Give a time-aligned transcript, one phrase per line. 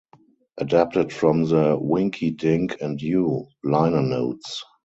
[0.57, 4.63] Adapted from the "Winky Dink and You" liner notes.